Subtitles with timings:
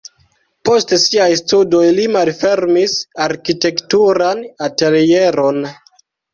[0.69, 2.97] Post siaj studoj li malfermis
[3.29, 5.65] arkitekturan atelieron.